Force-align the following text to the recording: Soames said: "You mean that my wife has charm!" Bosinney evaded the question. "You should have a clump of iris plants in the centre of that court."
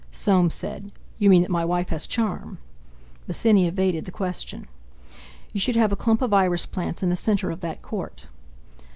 Soames 0.11 0.55
said: 0.55 0.91
"You 1.19 1.29
mean 1.29 1.43
that 1.43 1.51
my 1.51 1.63
wife 1.63 1.89
has 1.89 2.07
charm!" 2.07 2.57
Bosinney 3.27 3.67
evaded 3.67 4.05
the 4.05 4.11
question. 4.11 4.65
"You 5.53 5.59
should 5.59 5.75
have 5.75 5.91
a 5.91 5.95
clump 5.95 6.23
of 6.23 6.33
iris 6.33 6.65
plants 6.65 7.03
in 7.03 7.09
the 7.09 7.15
centre 7.15 7.51
of 7.51 7.59
that 7.61 7.83
court." 7.83 8.23